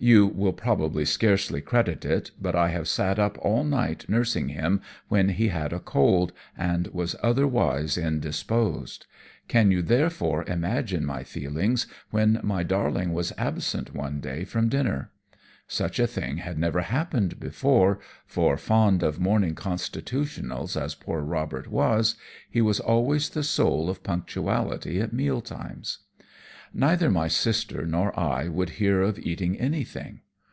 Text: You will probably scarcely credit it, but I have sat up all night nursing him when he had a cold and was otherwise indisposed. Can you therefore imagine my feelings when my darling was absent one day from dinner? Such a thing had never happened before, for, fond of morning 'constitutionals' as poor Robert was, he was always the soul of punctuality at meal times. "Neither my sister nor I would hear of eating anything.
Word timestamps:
You 0.00 0.28
will 0.28 0.52
probably 0.52 1.04
scarcely 1.04 1.60
credit 1.60 2.04
it, 2.04 2.30
but 2.40 2.54
I 2.54 2.68
have 2.68 2.86
sat 2.86 3.18
up 3.18 3.36
all 3.42 3.64
night 3.64 4.08
nursing 4.08 4.50
him 4.50 4.80
when 5.08 5.30
he 5.30 5.48
had 5.48 5.72
a 5.72 5.80
cold 5.80 6.32
and 6.56 6.86
was 6.92 7.16
otherwise 7.20 7.98
indisposed. 7.98 9.06
Can 9.48 9.72
you 9.72 9.82
therefore 9.82 10.44
imagine 10.44 11.04
my 11.04 11.24
feelings 11.24 11.88
when 12.10 12.38
my 12.44 12.62
darling 12.62 13.12
was 13.12 13.32
absent 13.36 13.92
one 13.92 14.20
day 14.20 14.44
from 14.44 14.68
dinner? 14.68 15.10
Such 15.66 15.98
a 15.98 16.06
thing 16.06 16.36
had 16.36 16.60
never 16.60 16.82
happened 16.82 17.40
before, 17.40 17.98
for, 18.24 18.56
fond 18.56 19.02
of 19.02 19.18
morning 19.18 19.56
'constitutionals' 19.56 20.76
as 20.80 20.94
poor 20.94 21.22
Robert 21.22 21.66
was, 21.66 22.14
he 22.48 22.60
was 22.60 22.78
always 22.78 23.30
the 23.30 23.42
soul 23.42 23.90
of 23.90 24.04
punctuality 24.04 25.00
at 25.00 25.12
meal 25.12 25.40
times. 25.40 25.98
"Neither 26.74 27.10
my 27.10 27.28
sister 27.28 27.86
nor 27.86 28.16
I 28.18 28.46
would 28.48 28.68
hear 28.76 29.00
of 29.00 29.18
eating 29.18 29.56
anything. 29.58 30.20